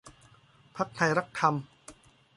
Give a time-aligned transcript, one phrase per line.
[0.75, 1.55] พรรคไทรักธรรม